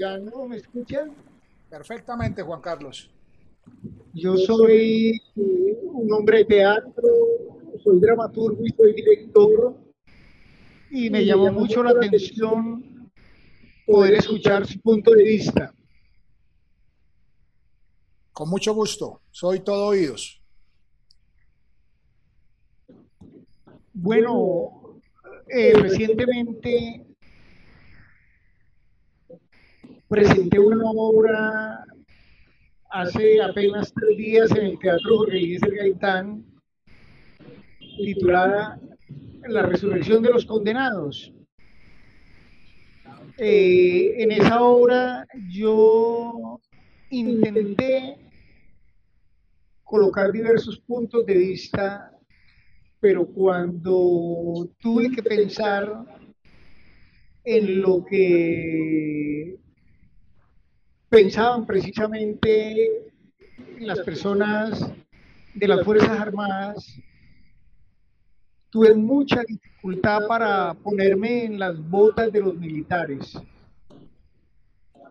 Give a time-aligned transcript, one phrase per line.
[0.00, 1.14] Carlos Cuyano, ¿me escuchan?
[1.68, 3.10] Perfectamente, Juan Carlos.
[4.14, 7.08] Yo soy eh, un hombre de teatro,
[7.84, 9.76] soy dramaturgo y soy director.
[10.90, 13.10] Y me llamó mucho la atención
[13.86, 15.72] poder escuchar su punto de vista.
[18.32, 19.20] Con mucho gusto.
[19.30, 20.42] Soy todo oídos.
[23.92, 24.98] Bueno,
[25.46, 27.09] eh, recientemente
[30.10, 31.84] presenté una obra
[32.90, 36.44] hace apenas tres días en el Teatro Jorge Eliezer Gaitán,
[37.78, 38.80] titulada
[39.46, 41.32] La Resurrección de los Condenados.
[43.38, 46.60] Eh, en esa obra yo
[47.10, 48.16] intenté
[49.84, 52.10] colocar diversos puntos de vista,
[52.98, 56.04] pero cuando tuve que pensar
[57.44, 59.60] en lo que
[61.10, 63.12] pensaban precisamente
[63.80, 64.90] las personas
[65.54, 67.00] de las Fuerzas Armadas,
[68.70, 73.36] tuve mucha dificultad para ponerme en las botas de los militares.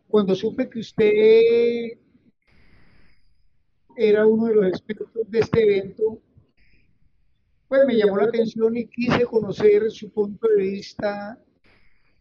[0.08, 1.12] Cuando supe que usted
[3.98, 6.22] era uno de los expertos de este evento,
[7.68, 11.38] pues me llamó la atención y quise conocer su punto de vista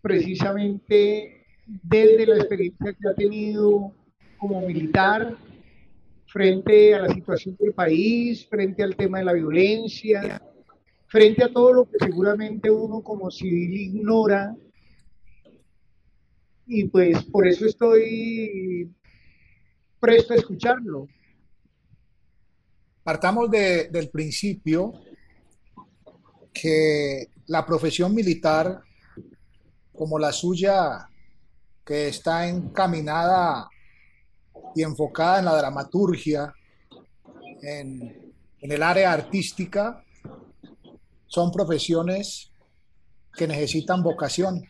[0.03, 1.38] precisamente
[1.69, 3.93] desde la experiencia que ha tenido
[4.39, 5.37] como militar
[6.27, 10.43] frente a la situación del país, frente al tema de la violencia,
[11.07, 14.55] frente a todo lo que seguramente uno como civil ignora.
[16.67, 18.91] Y pues por eso estoy
[20.01, 21.07] presto a escucharlo.
[23.03, 24.93] Partamos de- del principio
[26.53, 28.83] que la profesión militar,
[29.95, 31.09] como la suya,
[31.89, 33.67] que está encaminada
[34.75, 36.53] y enfocada en la dramaturgia,
[37.63, 40.05] en, el área artística,
[41.27, 42.51] son profesiones
[43.33, 44.63] que necesitan vocación.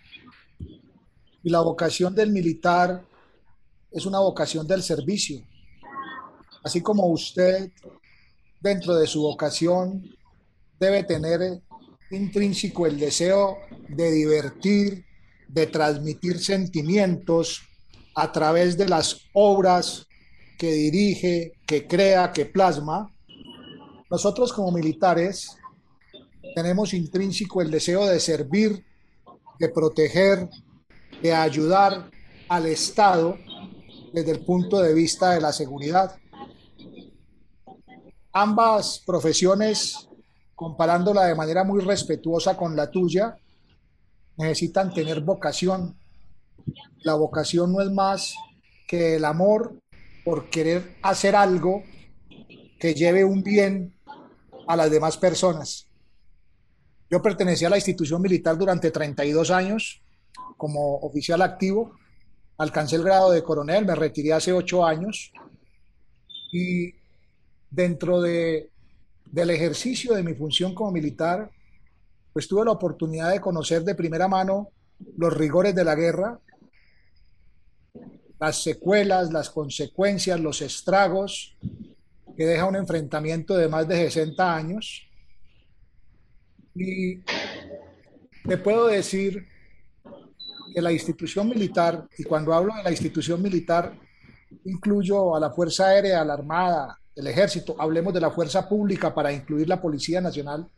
[1.42, 3.04] Y la vocación del militar
[3.90, 5.44] es una vocación del servicio.
[6.62, 7.72] Así como usted,
[8.60, 10.08] dentro de su vocación,
[10.78, 11.62] debe tener
[12.12, 13.56] intrínseco el deseo
[13.88, 15.07] de divertir,
[15.48, 17.62] de transmitir sentimientos
[18.14, 20.06] a través de las obras
[20.58, 23.12] que dirige, que crea, que plasma.
[24.10, 25.56] Nosotros como militares
[26.54, 28.84] tenemos intrínseco el deseo de servir,
[29.58, 30.48] de proteger,
[31.22, 32.10] de ayudar
[32.48, 33.36] al Estado
[34.12, 36.16] desde el punto de vista de la seguridad.
[38.32, 40.08] Ambas profesiones,
[40.54, 43.36] comparándola de manera muy respetuosa con la tuya,
[44.38, 45.96] necesitan tener vocación.
[47.02, 48.34] La vocación no es más
[48.86, 49.78] que el amor
[50.24, 51.82] por querer hacer algo
[52.78, 53.94] que lleve un bien
[54.66, 55.88] a las demás personas.
[57.10, 60.02] Yo pertenecí a la institución militar durante 32 años
[60.56, 61.96] como oficial activo.
[62.58, 65.32] Alcancé el grado de coronel, me retiré hace ocho años
[66.52, 66.92] y
[67.70, 68.70] dentro de,
[69.26, 71.50] del ejercicio de mi función como militar,
[72.38, 74.70] pues tuve la oportunidad de conocer de primera mano
[75.16, 76.38] los rigores de la guerra,
[78.38, 81.56] las secuelas, las consecuencias, los estragos
[82.36, 85.10] que deja un enfrentamiento de más de 60 años.
[86.76, 87.24] Y
[88.46, 89.44] te puedo decir
[90.72, 93.98] que la institución militar, y cuando hablo de la institución militar,
[94.64, 99.12] incluyo a la Fuerza Aérea, a la Armada, el Ejército, hablemos de la Fuerza Pública
[99.12, 100.68] para incluir la Policía Nacional,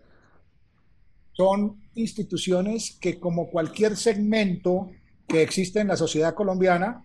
[1.41, 4.91] son instituciones que como cualquier segmento
[5.27, 7.03] que existe en la sociedad colombiana,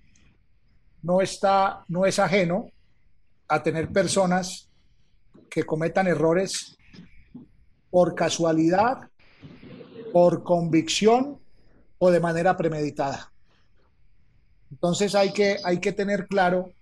[1.04, 2.70] no, está, no es ajeno
[3.48, 4.70] a tener personas
[5.50, 6.78] que cometan errores
[7.90, 9.10] por casualidad,
[10.12, 11.40] por convicción
[11.98, 13.32] o de manera premeditada.
[14.70, 16.74] Entonces hay que, hay que tener claro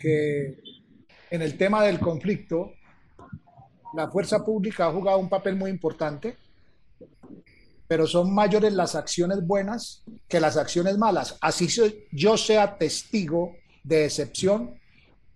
[0.00, 0.58] que
[1.30, 2.72] en el tema del conflicto,
[3.94, 6.38] la fuerza pública ha jugado un papel muy importante,
[7.92, 11.36] pero son mayores las acciones buenas que las acciones malas.
[11.42, 11.68] Así
[12.10, 13.54] yo sea testigo
[13.84, 14.80] de excepción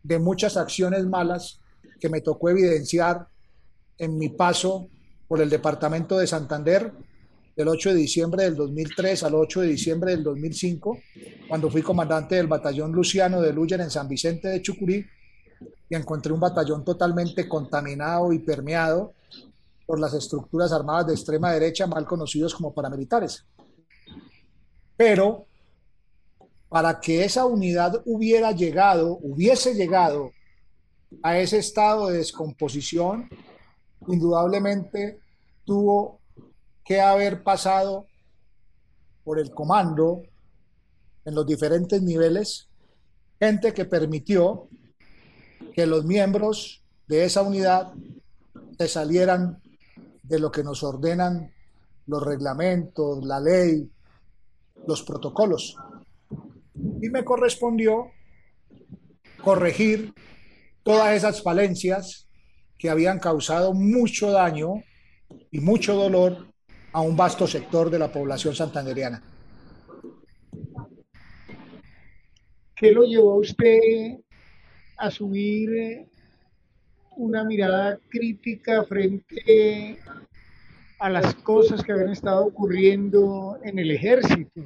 [0.03, 1.61] de muchas acciones malas
[2.00, 3.29] que me tocó evidenciar
[3.99, 4.88] en mi paso
[5.29, 6.93] por el departamento de Santander
[7.55, 10.99] del 8 de diciembre del 2003 al 8 de diciembre del 2005,
[11.49, 15.05] cuando fui comandante del batallón Luciano de Luyer en San Vicente de Chucurí
[15.91, 19.12] y encontré un batallón totalmente contaminado y permeado
[19.86, 23.46] por las estructuras armadas de extrema derecha, mal conocidos como paramilitares.
[24.96, 25.46] Pero
[26.68, 30.32] para que esa unidad hubiera llegado, hubiese llegado
[31.22, 33.28] a ese estado de descomposición,
[34.08, 35.20] indudablemente
[35.64, 36.20] tuvo
[36.84, 38.06] que haber pasado
[39.24, 40.22] por el comando
[41.24, 42.68] en los diferentes niveles,
[43.40, 44.68] gente que permitió
[45.74, 47.92] que los miembros de esa unidad
[48.78, 49.60] se salieran
[50.28, 51.52] de lo que nos ordenan
[52.06, 53.88] los reglamentos, la ley,
[54.87, 55.76] los protocolos.
[57.00, 58.11] Y me correspondió
[59.43, 60.12] corregir
[60.82, 62.28] todas esas falencias
[62.78, 64.82] que habían causado mucho daño
[65.50, 66.46] y mucho dolor
[66.93, 69.22] a un vasto sector de la población santanderiana.
[72.75, 74.19] ¿Qué lo llevó a usted
[74.99, 76.08] a subir eh,
[77.16, 79.98] una mirada crítica frente
[80.98, 84.62] a las cosas que habían estado ocurriendo en el ejército?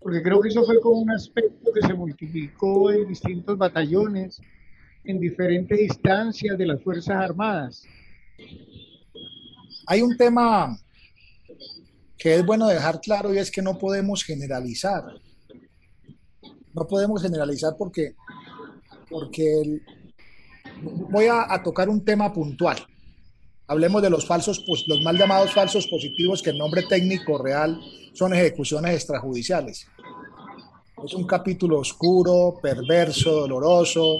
[0.00, 4.40] Porque creo que eso fue como un aspecto que se multiplicó en distintos batallones,
[5.04, 7.82] en diferentes instancias de las Fuerzas Armadas.
[9.86, 10.78] Hay un tema
[12.18, 15.04] que es bueno dejar claro y es que no podemos generalizar.
[16.74, 18.14] No podemos generalizar porque,
[19.08, 19.80] porque
[20.84, 22.76] voy a, tocar un tema puntual.
[23.66, 27.80] Hablemos de los falsos, los mal llamados falsos positivos, que el nombre técnico real
[28.12, 29.86] son ejecuciones extrajudiciales.
[31.04, 34.18] Es un capítulo oscuro, perverso, doloroso,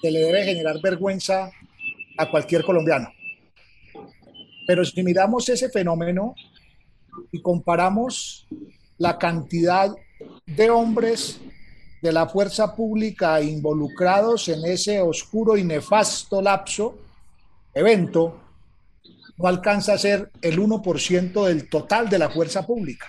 [0.00, 1.50] que le debe generar vergüenza
[2.16, 3.12] a cualquier colombiano.
[4.66, 6.34] Pero si miramos ese fenómeno
[7.32, 8.46] y comparamos
[8.98, 9.94] la cantidad
[10.46, 11.40] de hombres
[12.02, 16.98] de la fuerza pública involucrados en ese oscuro y nefasto lapso,
[17.74, 18.40] evento,
[19.36, 23.06] no alcanza a ser el 1% del total de la fuerza pública.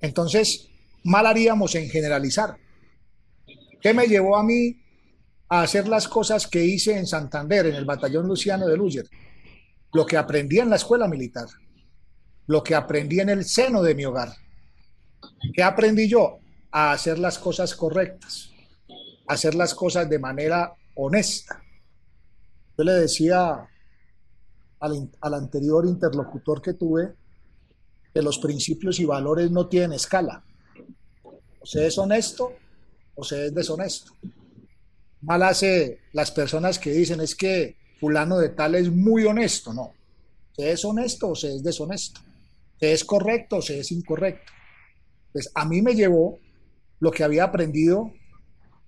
[0.00, 0.68] Entonces,
[1.04, 2.56] mal haríamos en generalizar.
[3.80, 4.80] ¿Qué me llevó a mí
[5.48, 9.06] a hacer las cosas que hice en Santander, en el batallón Luciano de Luyer?
[9.92, 11.46] Lo que aprendí en la escuela militar
[12.48, 14.32] lo que aprendí en el seno de mi hogar.
[15.54, 16.40] ¿Qué aprendí yo?
[16.70, 18.50] A hacer las cosas correctas,
[19.26, 21.62] a hacer las cosas de manera honesta.
[22.76, 23.68] Yo le decía
[24.80, 27.14] al, al anterior interlocutor que tuve
[28.12, 30.44] que los principios y valores no tienen escala.
[31.60, 32.52] O se es honesto
[33.14, 34.12] o se es deshonesto.
[35.22, 39.72] Mal hace las personas que dicen es que fulano de tal es muy honesto.
[39.72, 39.94] No,
[40.56, 42.20] se es honesto o se es deshonesto
[42.78, 44.52] se es correcto o se es incorrecto.
[45.32, 46.38] Pues a mí me llevó
[47.00, 48.12] lo que había aprendido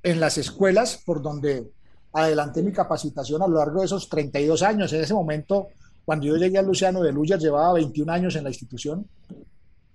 [0.03, 1.71] en las escuelas por donde
[2.13, 4.93] adelanté mi capacitación a lo largo de esos 32 años.
[4.93, 5.69] En ese momento,
[6.05, 9.07] cuando yo llegué a Luciano de Luya, llevaba 21 años en la institución.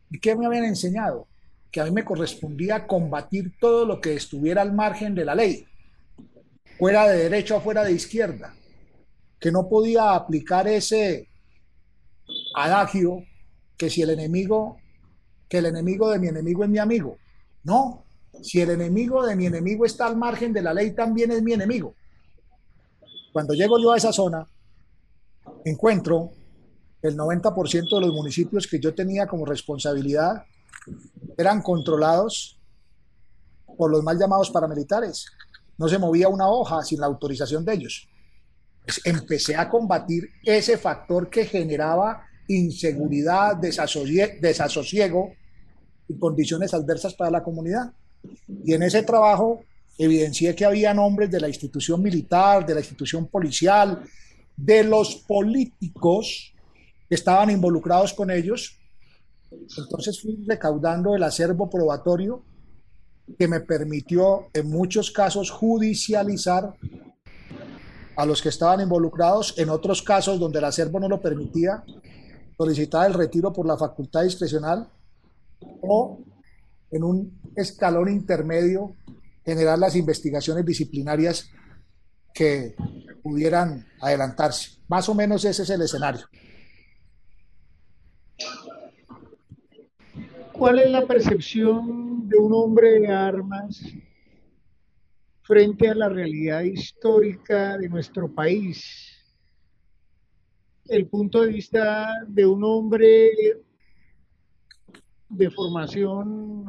[0.09, 1.27] ¿Y qué me habían enseñado?
[1.71, 5.65] Que a mí me correspondía combatir todo lo que estuviera al margen de la ley,
[6.77, 8.53] fuera de derecha o fuera de izquierda,
[9.39, 11.27] que no podía aplicar ese
[12.55, 13.23] adagio
[13.77, 14.77] que si el enemigo,
[15.49, 17.17] que el enemigo de mi enemigo es mi amigo.
[17.63, 18.04] No,
[18.41, 21.53] si el enemigo de mi enemigo está al margen de la ley, también es mi
[21.53, 21.95] enemigo.
[23.33, 24.47] Cuando llego yo a esa zona,
[25.65, 26.31] encuentro
[27.01, 30.45] el 90% de los municipios que yo tenía como responsabilidad
[31.37, 32.59] eran controlados
[33.77, 35.25] por los mal llamados paramilitares.
[35.77, 38.07] No se movía una hoja sin la autorización de ellos.
[38.83, 45.33] Pues empecé a combatir ese factor que generaba inseguridad, desasosiego
[46.07, 47.91] y condiciones adversas para la comunidad.
[48.63, 49.63] Y en ese trabajo
[49.97, 54.01] evidencié que había nombres de la institución militar, de la institución policial,
[54.55, 56.53] de los políticos
[57.07, 58.77] que estaban involucrados con ellos.
[59.77, 62.43] Entonces fui recaudando el acervo probatorio
[63.37, 66.73] que me permitió en muchos casos judicializar
[68.15, 71.83] a los que estaban involucrados, en otros casos donde el acervo no lo permitía,
[72.57, 74.87] solicitar el retiro por la facultad discrecional
[75.81, 76.19] o
[76.91, 78.95] en un escalón intermedio
[79.45, 81.51] generar las investigaciones disciplinarias
[82.33, 82.75] que
[83.21, 84.79] pudieran adelantarse.
[84.87, 86.25] Más o menos ese es el escenario.
[90.51, 93.81] ¿Cuál es la percepción de un hombre de armas
[95.43, 99.11] frente a la realidad histórica de nuestro país?
[100.87, 103.31] El punto de vista de un hombre
[105.29, 106.65] de formación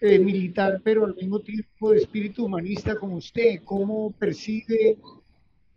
[0.00, 4.96] eh, militar, pero al mismo tiempo de espíritu humanista como usted, ¿cómo percibe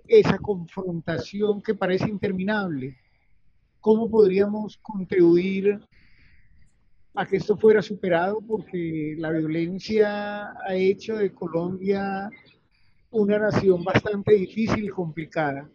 [0.07, 2.97] esa confrontación que parece interminable?
[3.79, 5.79] ¿Cómo podríamos contribuir
[7.15, 8.41] a que esto fuera superado?
[8.41, 12.29] Porque la violencia ha hecho de Colombia
[13.09, 15.67] una nación bastante difícil y complicada.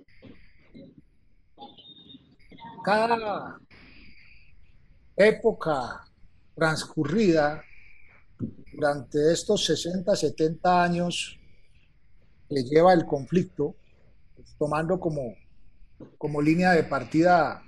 [2.85, 3.59] Cada
[5.17, 6.05] época
[6.55, 7.65] transcurrida
[8.73, 11.39] durante estos 60, 70 años
[12.49, 13.75] que lleva el conflicto,
[14.35, 15.35] pues, tomando como,
[16.19, 17.63] como línea de partida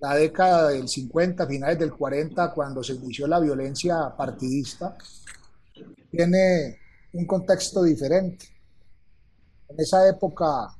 [0.00, 4.96] la década del 50, finales del 40, cuando se inició la violencia partidista,
[6.10, 6.78] tiene
[7.12, 8.46] un contexto diferente.
[9.68, 10.74] En esa época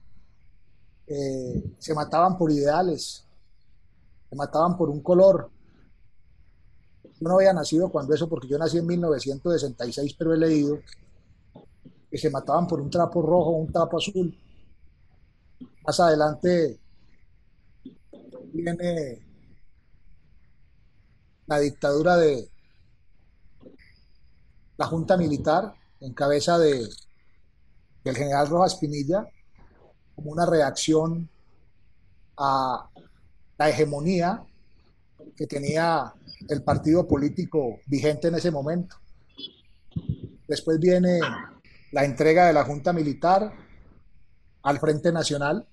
[1.07, 3.27] eh, se mataban por ideales,
[4.29, 5.51] se mataban por un color,
[7.21, 10.81] yo no había nacido cuando eso, porque yo nací en 1966, pero he leído
[12.11, 14.35] que se mataban por un trapo rojo o un trapo azul.
[15.87, 16.81] Más adelante
[18.53, 19.23] viene
[21.47, 22.49] la dictadura de
[24.79, 26.89] la Junta Militar en cabeza de,
[28.03, 29.27] del general Rojas Pinilla
[30.15, 31.29] como una reacción
[32.39, 32.89] a
[33.59, 34.43] la hegemonía
[35.37, 36.13] que tenía
[36.49, 38.97] el partido político vigente en ese momento.
[40.47, 41.21] Después viene
[41.93, 43.53] la entrega de la Junta Militar
[44.63, 45.67] al Frente Nacional,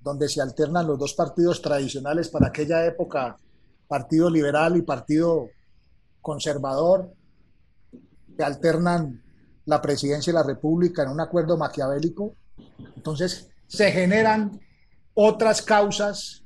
[0.00, 3.36] donde se alternan los dos partidos tradicionales para aquella época,
[3.88, 5.48] Partido Liberal y Partido
[6.20, 7.12] Conservador,
[8.36, 9.22] que alternan
[9.64, 12.34] la presidencia de la República en un acuerdo maquiavélico.
[12.96, 14.60] Entonces se generan
[15.14, 16.44] otras causas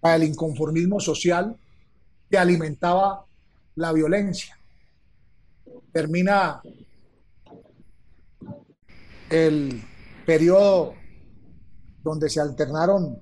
[0.00, 1.56] para el inconformismo social
[2.30, 3.24] que alimentaba
[3.74, 4.58] la violencia.
[5.92, 6.60] Termina
[9.30, 9.82] el
[10.24, 10.94] periodo
[12.02, 13.20] donde se alternaron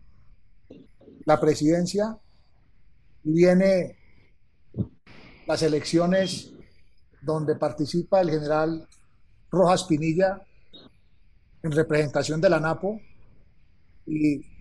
[1.25, 2.19] la presidencia
[3.25, 3.97] y viene
[5.47, 6.53] las elecciones
[7.23, 8.87] donde participa el general
[9.51, 10.43] Rojas Pinilla
[11.63, 13.01] en representación de la NAPO
[14.07, 14.54] y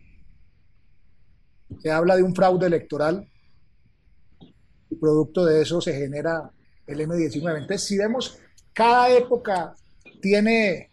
[1.82, 3.28] se habla de un fraude electoral
[5.04, 6.50] producto de eso se genera
[6.88, 7.58] el M19.
[7.58, 8.38] Entonces, si vemos,
[8.72, 9.76] cada época
[10.22, 10.90] tiene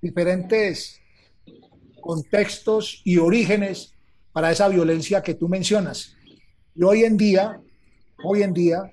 [0.00, 1.00] diferentes
[2.00, 3.94] contextos y orígenes
[4.32, 6.16] para esa violencia que tú mencionas.
[6.74, 7.60] Y hoy en día,
[8.24, 8.92] hoy en día,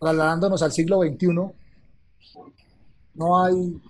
[0.00, 1.28] trasladándonos al siglo XXI,
[3.14, 3.80] no hay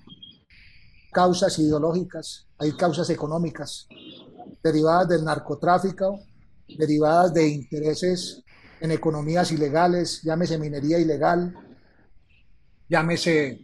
[1.13, 3.87] causas ideológicas, hay causas económicas
[4.65, 6.21] derivadas del narcotráfico,
[6.67, 8.43] derivadas de intereses
[8.81, 11.55] en economías ilegales, llámese minería ilegal,
[12.89, 13.63] llámese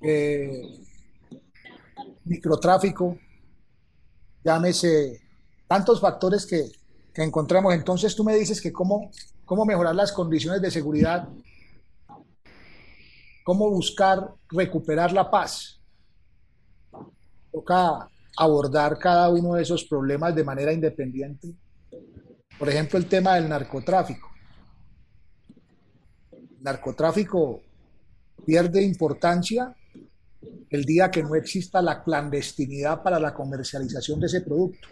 [0.00, 0.62] eh,
[2.24, 3.18] microtráfico,
[4.42, 5.20] llámese
[5.68, 6.72] tantos factores que,
[7.12, 7.74] que, encontramos.
[7.74, 9.10] Entonces tú me dices que cómo,
[9.44, 11.28] cómo mejorar las condiciones de seguridad,
[13.44, 15.78] cómo buscar recuperar la paz.
[17.52, 21.54] Toca abordar cada uno de esos problemas de manera independiente
[22.60, 24.28] por ejemplo, el tema del narcotráfico.
[26.30, 27.62] El narcotráfico
[28.44, 29.74] pierde importancia
[30.68, 34.88] el día que no exista la clandestinidad para la comercialización de ese producto.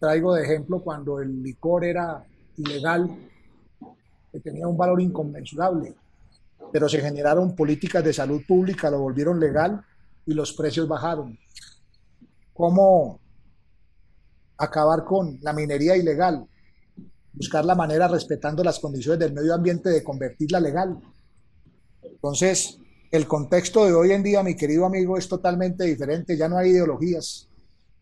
[0.00, 2.24] Traigo de ejemplo cuando el licor era
[2.56, 3.16] ilegal,
[4.32, 5.94] que tenía un valor inconmensurable,
[6.72, 9.84] pero se generaron políticas de salud pública, lo volvieron legal
[10.26, 11.38] y los precios bajaron.
[12.54, 13.20] ¿Cómo
[14.56, 16.46] acabar con la minería ilegal,
[17.32, 20.98] buscar la manera, respetando las condiciones del medio ambiente, de convertirla legal.
[22.02, 22.78] Entonces,
[23.10, 26.36] el contexto de hoy en día, mi querido amigo, es totalmente diferente.
[26.36, 27.48] Ya no hay ideologías,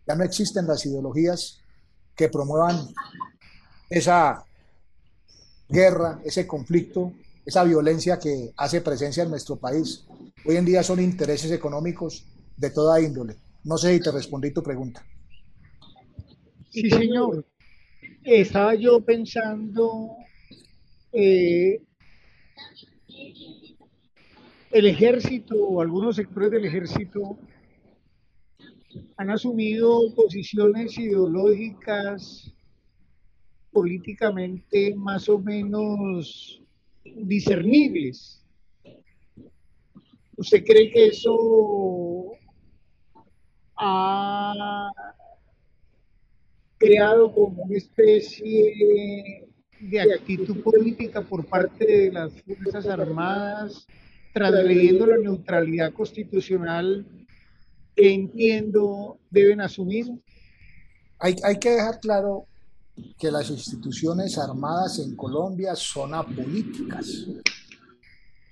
[0.06, 1.60] ya no existen las ideologías
[2.14, 2.88] que promuevan
[3.88, 4.44] esa
[5.68, 7.12] guerra, ese conflicto,
[7.44, 10.04] esa violencia que hace presencia en nuestro país.
[10.44, 13.38] Hoy en día son intereses económicos de toda índole.
[13.64, 15.04] No sé si te respondí tu pregunta.
[16.70, 17.46] Sí, señor.
[18.24, 20.16] Estaba yo pensando,
[21.12, 21.80] eh,
[24.70, 27.38] el ejército o algunos sectores del ejército
[29.16, 32.52] han asumido posiciones ideológicas
[33.70, 36.62] políticamente más o menos
[37.04, 38.42] discernibles.
[40.36, 42.32] ¿Usted cree que eso
[43.76, 44.90] ha
[46.78, 49.48] creado como una especie
[49.80, 53.86] de actitud política por parte de las Fuerzas Armadas,
[54.32, 57.06] transgrediendo la neutralidad constitucional
[57.94, 60.06] que entiendo deben asumir?
[61.18, 62.46] Hay, hay que dejar claro
[63.18, 67.26] que las instituciones armadas en Colombia son apolíticas.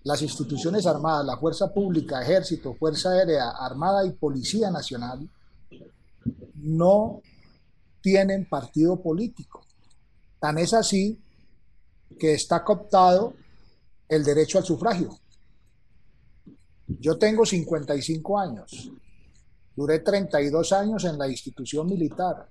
[0.03, 5.29] Las instituciones armadas, la Fuerza Pública, Ejército, Fuerza Aérea, Armada y Policía Nacional,
[6.55, 7.21] no
[8.01, 9.65] tienen partido político.
[10.39, 11.21] Tan es así
[12.19, 13.35] que está cooptado
[14.09, 15.11] el derecho al sufragio.
[16.87, 18.91] Yo tengo 55 años,
[19.77, 22.49] duré 32 años en la institución militar,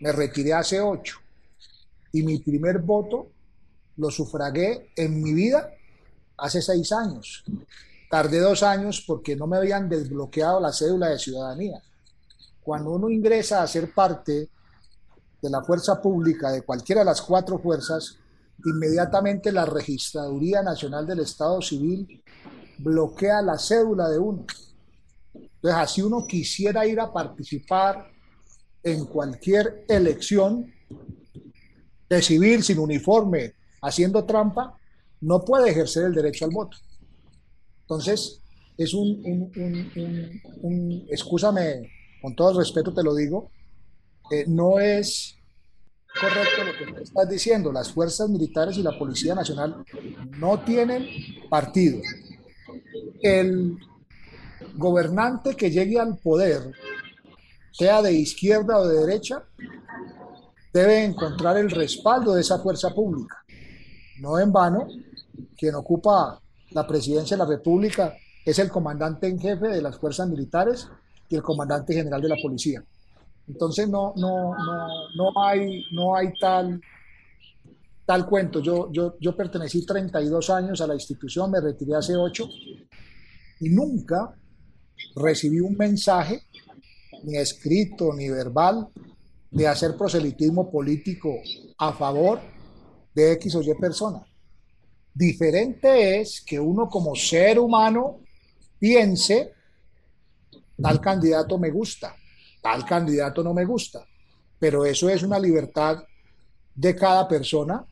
[0.00, 1.18] me retiré hace 8
[2.12, 3.30] y mi primer voto
[3.96, 5.70] lo sufragué en mi vida
[6.38, 7.44] hace 6 años.
[8.10, 11.82] Tardé dos años porque no me habían desbloqueado la cédula de ciudadanía.
[12.62, 14.48] Cuando uno ingresa a ser parte
[15.42, 18.16] de la fuerza pública, de cualquiera de las cuatro fuerzas,
[18.64, 22.22] inmediatamente la Registraduría Nacional del Estado Civil
[22.78, 24.46] bloquea la cédula de uno.
[25.34, 28.10] Entonces, así uno quisiera ir a participar
[28.82, 30.72] en cualquier elección
[32.08, 34.78] de civil sin uniforme, haciendo trampa,
[35.20, 36.76] no puede ejercer el derecho al voto.
[37.82, 38.40] Entonces,
[38.76, 39.50] es un,
[40.62, 41.90] un, excúsame,
[42.22, 43.50] con todo el respeto te lo digo,
[44.46, 45.36] no es
[46.20, 47.72] correcto lo que estás diciendo.
[47.72, 49.84] Las fuerzas militares y la Policía Nacional
[50.38, 51.06] no tienen
[51.48, 52.00] partido.
[53.22, 53.76] El
[54.76, 56.72] gobernante que llegue al poder,
[57.72, 59.44] sea de izquierda o de derecha,
[60.72, 63.44] debe encontrar el respaldo de esa fuerza pública.
[64.20, 64.88] No en vano,
[65.56, 70.28] quien ocupa la presidencia de la República es el comandante en jefe de las fuerzas
[70.28, 70.88] militares
[71.28, 72.82] y el comandante general de la policía.
[73.46, 76.80] Entonces no, no, no, no, hay, no hay tal,
[78.04, 78.60] tal cuento.
[78.60, 82.48] Yo, yo, yo pertenecí 32 años a la institución, me retiré hace 8
[83.60, 84.34] y nunca
[85.16, 86.42] recibí un mensaje,
[87.24, 88.88] ni escrito ni verbal,
[89.50, 91.34] de hacer proselitismo político
[91.78, 92.40] a favor
[93.18, 94.24] de X o Y persona.
[95.12, 98.20] Diferente es que uno como ser humano
[98.78, 99.52] piense,
[100.80, 102.14] tal candidato me gusta,
[102.62, 104.06] tal candidato no me gusta.
[104.58, 106.04] Pero eso es una libertad
[106.74, 107.84] de cada persona,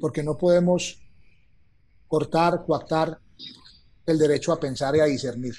[0.00, 1.02] porque no podemos
[2.06, 3.18] cortar, coactar
[4.06, 5.54] el derecho a pensar y a discernir.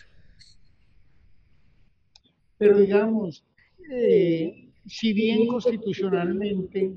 [2.58, 3.44] Pero digamos,
[3.92, 6.94] eh, si bien constitucionalmente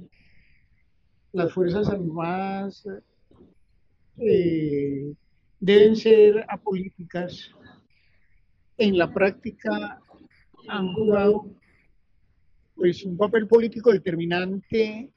[1.32, 2.86] las Fuerzas Armadas
[4.18, 5.14] eh,
[5.60, 7.50] deben ser apolíticas,
[8.76, 10.00] en la práctica
[10.68, 11.46] han jugado
[12.74, 15.10] pues un papel político determinante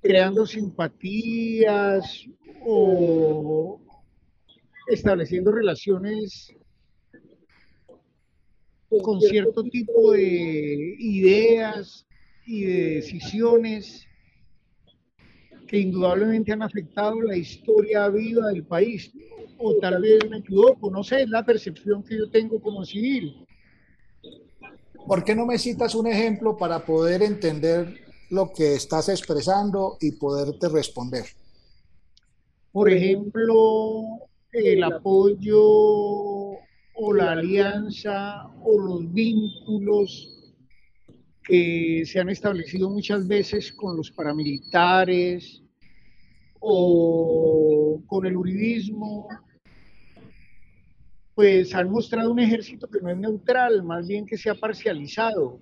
[0.00, 2.24] creando simpatías
[2.64, 3.80] o
[4.86, 6.54] estableciendo relaciones
[9.02, 12.06] con cierto tipo de ideas
[12.46, 14.06] y de decisiones
[15.70, 19.12] que indudablemente han afectado la historia viva del país.
[19.56, 23.46] O tal vez me equivoco, no sé, es la percepción que yo tengo como civil.
[25.06, 30.10] ¿Por qué no me citas un ejemplo para poder entender lo que estás expresando y
[30.12, 31.26] poderte responder?
[32.72, 34.18] Por ejemplo,
[34.50, 40.39] el apoyo o la alianza o los vínculos
[41.44, 45.62] que se han establecido muchas veces con los paramilitares
[46.60, 49.28] o con el uribismo,
[51.34, 55.60] pues han mostrado un ejército que no es neutral, más bien que se ha parcializado.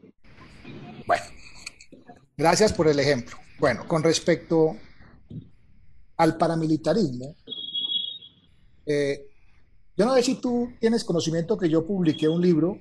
[1.07, 1.25] Bueno,
[2.37, 3.37] gracias por el ejemplo.
[3.59, 4.77] Bueno, con respecto
[6.17, 7.37] al paramilitarismo,
[8.87, 9.27] eh,
[9.97, 12.79] yo no sé si tú tienes conocimiento que yo publiqué un libro,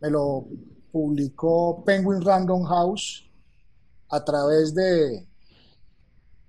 [0.00, 0.46] me lo
[0.92, 3.24] publicó Penguin Random House
[4.10, 5.26] a través de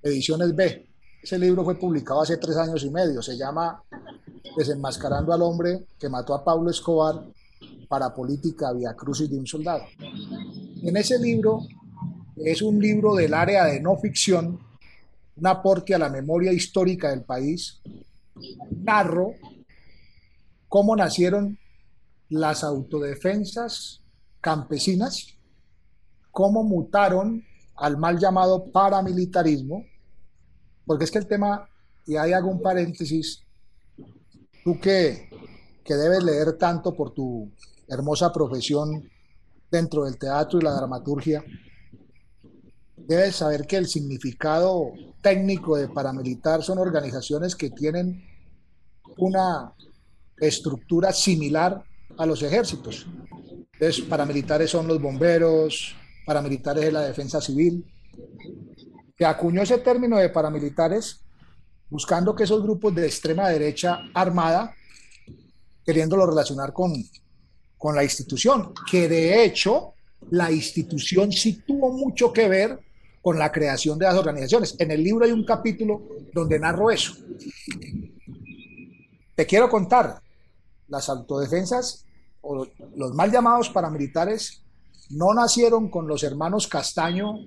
[0.03, 0.85] Ediciones B.
[1.23, 3.81] Ese libro fue publicado hace tres años y medio, se llama
[4.57, 7.23] desenmascarando al hombre que mató a Pablo Escobar
[7.87, 9.85] para política vía crucis de un soldado.
[10.81, 11.61] En ese libro
[12.35, 14.59] es un libro del área de no ficción,
[15.37, 17.79] un aporte a la memoria histórica del país.
[18.83, 19.35] Narro
[20.67, 21.57] cómo nacieron
[22.29, 24.02] las autodefensas
[24.43, 25.37] campesinas,
[26.31, 27.41] cómo mutaron
[27.75, 29.85] al mal llamado paramilitarismo,
[30.85, 31.65] porque es que el tema,
[32.05, 33.41] y ahí hago un paréntesis,
[34.65, 35.29] tú que,
[35.85, 37.49] que debes leer tanto por tu
[37.87, 39.09] hermosa profesión
[39.71, 41.41] dentro del teatro y la dramaturgia,
[42.97, 48.21] debes saber que el significado técnico de paramilitar son organizaciones que tienen
[49.17, 49.73] una
[50.37, 51.81] estructura similar
[52.17, 53.07] a los ejércitos.
[53.83, 55.93] Entonces, paramilitares son los bomberos,
[56.25, 57.83] paramilitares de la defensa civil.
[59.17, 61.19] Se acuñó ese término de paramilitares
[61.89, 64.73] buscando que esos grupos de extrema derecha armada,
[65.85, 66.93] queriéndolo relacionar con,
[67.77, 69.95] con la institución, que de hecho
[70.31, 72.79] la institución sí tuvo mucho que ver
[73.21, 74.77] con la creación de las organizaciones.
[74.79, 77.17] En el libro hay un capítulo donde narro eso.
[79.35, 80.21] Te quiero contar,
[80.87, 82.05] las autodefensas
[82.43, 84.63] o los mal llamados paramilitares
[85.09, 87.39] no nacieron con los hermanos Castaño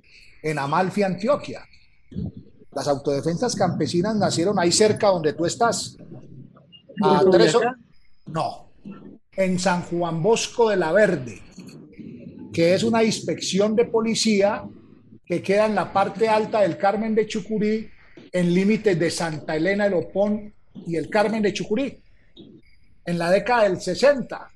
[0.42, 1.64] en Amalfi, Antioquia.
[2.72, 5.96] Las autodefensas campesinas nacieron ahí cerca donde tú estás.
[7.02, 7.56] A tres
[8.26, 8.70] No,
[9.32, 11.42] en San Juan Bosco de la Verde,
[12.52, 14.64] que es una inspección de policía
[15.24, 17.90] que queda en la parte alta del Carmen de Chucurí,
[18.32, 20.54] en límites de Santa Elena de Lopón
[20.86, 22.02] y el Carmen de Chucurí
[23.04, 24.50] en la década del 60.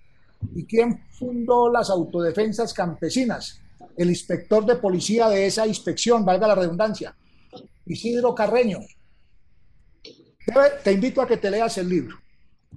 [0.55, 3.61] ¿Y quién fundó las autodefensas campesinas?
[3.97, 7.15] El inspector de policía de esa inspección, valga la redundancia,
[7.87, 8.79] Isidro Carreño.
[10.83, 12.17] Te invito a que te leas el libro.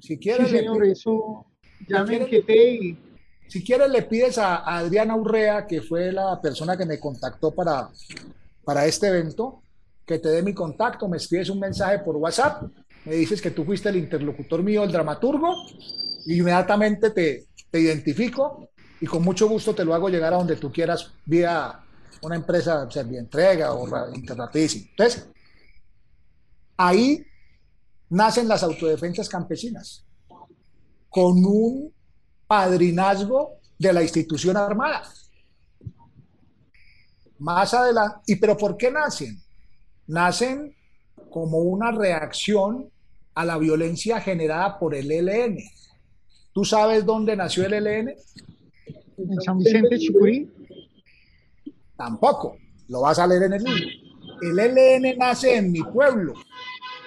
[0.02, 1.45] Si quieres, sí, señor, eso
[1.88, 2.97] ya me y...
[3.47, 7.89] Si quieres, le pides a, Adriana Urrea, que fue la persona que me contactó para,
[8.63, 9.62] para este evento,
[10.06, 12.63] que te dé mi contacto, me escribes un mensaje por WhatsApp
[13.06, 15.56] me dices que tú fuiste el interlocutor mío, el dramaturgo,
[16.26, 18.70] y inmediatamente te, te identifico
[19.02, 21.80] y con mucho gusto te lo hago llegar a donde tú quieras vía
[22.22, 24.86] una empresa entrega o Interratísimo.
[24.92, 25.28] Entonces,
[26.78, 27.26] ahí
[28.10, 30.06] nacen las autodefensas campesinas,
[31.10, 31.92] con un
[32.46, 35.12] padrinazgo de la institución armada.
[37.40, 39.42] Más adelante, ¿y pero por qué nacen?
[40.06, 40.76] Nacen
[41.32, 42.92] como una reacción
[43.34, 45.58] a la violencia generada por el ELN.
[46.54, 48.16] ¿Tú sabes dónde nació el ELN?
[49.18, 50.52] En San Vicente Chucurí.
[51.98, 52.58] Tampoco,
[52.89, 53.89] lo vas a leer en el libro.
[54.42, 56.34] El ELN nace en mi pueblo,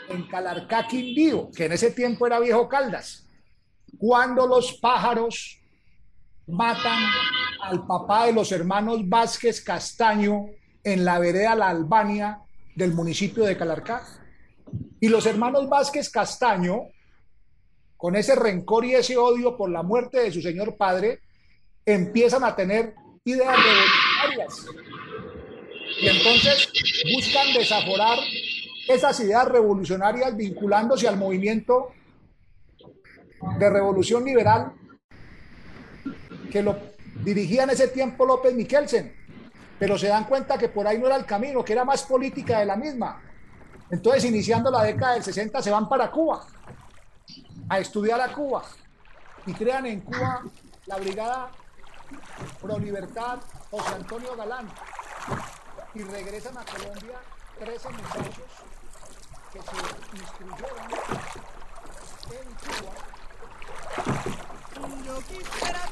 [0.08, 3.26] en Calarcá, Quindío, que en ese tiempo era Viejo Caldas,
[3.98, 5.60] cuando los pájaros
[6.46, 7.02] matan
[7.62, 10.46] al papá de los hermanos Vázquez Castaño
[10.82, 12.40] en la vereda La Albania
[12.74, 14.02] del municipio de Calarcá.
[15.00, 16.88] Y los hermanos Vázquez Castaño,
[17.96, 21.20] con ese rencor y ese odio por la muerte de su señor padre,
[21.84, 24.66] empiezan a tener ideas revolucionarias.
[26.00, 26.68] Y entonces
[27.14, 28.18] buscan desaforar
[28.88, 31.92] esas ideas revolucionarias vinculándose al movimiento
[33.58, 34.72] de revolución liberal
[36.50, 36.76] que lo
[37.24, 39.26] dirigía en ese tiempo López Miquelsen
[39.78, 42.60] pero se dan cuenta que por ahí no era el camino, que era más política
[42.60, 43.20] de la misma.
[43.90, 46.46] Entonces, iniciando la década del 60, se van para Cuba
[47.68, 48.62] a estudiar a Cuba
[49.46, 50.42] y crean en Cuba
[50.86, 51.50] la Brigada
[52.60, 53.38] Pro Libertad
[53.70, 54.68] José Antonio Galán
[55.94, 57.18] y regresan a Colombia
[57.58, 58.44] 13 muchachos
[59.52, 59.76] que se
[60.16, 60.78] instruyeron
[62.30, 62.92] en Cuba.
[65.04, 65.86] Yo quisiera